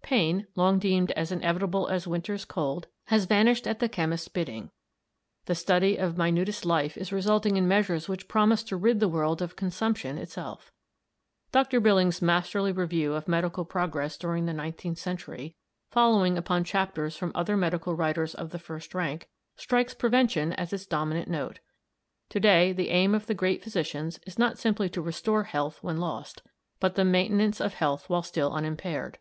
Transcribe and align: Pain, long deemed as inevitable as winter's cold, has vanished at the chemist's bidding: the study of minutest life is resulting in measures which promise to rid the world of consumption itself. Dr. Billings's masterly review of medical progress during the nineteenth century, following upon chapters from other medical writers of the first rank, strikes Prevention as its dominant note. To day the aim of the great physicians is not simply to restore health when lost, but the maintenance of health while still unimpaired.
Pain, 0.00 0.46
long 0.56 0.78
deemed 0.78 1.10
as 1.10 1.30
inevitable 1.30 1.88
as 1.88 2.06
winter's 2.06 2.46
cold, 2.46 2.86
has 3.08 3.26
vanished 3.26 3.66
at 3.66 3.80
the 3.80 3.86
chemist's 3.90 4.28
bidding: 4.28 4.70
the 5.44 5.54
study 5.54 5.98
of 5.98 6.16
minutest 6.16 6.64
life 6.64 6.96
is 6.96 7.12
resulting 7.12 7.58
in 7.58 7.68
measures 7.68 8.08
which 8.08 8.26
promise 8.26 8.62
to 8.62 8.78
rid 8.78 8.98
the 8.98 9.08
world 9.10 9.42
of 9.42 9.56
consumption 9.56 10.16
itself. 10.16 10.72
Dr. 11.52 11.80
Billings's 11.80 12.22
masterly 12.22 12.72
review 12.72 13.12
of 13.12 13.28
medical 13.28 13.66
progress 13.66 14.16
during 14.16 14.46
the 14.46 14.54
nineteenth 14.54 14.96
century, 14.96 15.54
following 15.90 16.38
upon 16.38 16.64
chapters 16.64 17.14
from 17.14 17.30
other 17.34 17.54
medical 17.54 17.94
writers 17.94 18.34
of 18.34 18.48
the 18.52 18.58
first 18.58 18.94
rank, 18.94 19.28
strikes 19.54 19.92
Prevention 19.92 20.54
as 20.54 20.72
its 20.72 20.86
dominant 20.86 21.28
note. 21.28 21.60
To 22.30 22.40
day 22.40 22.72
the 22.72 22.88
aim 22.88 23.14
of 23.14 23.26
the 23.26 23.34
great 23.34 23.62
physicians 23.62 24.18
is 24.26 24.38
not 24.38 24.56
simply 24.56 24.88
to 24.88 25.02
restore 25.02 25.42
health 25.44 25.82
when 25.82 25.98
lost, 25.98 26.40
but 26.80 26.94
the 26.94 27.04
maintenance 27.04 27.60
of 27.60 27.74
health 27.74 28.08
while 28.08 28.22
still 28.22 28.50
unimpaired. 28.54 29.18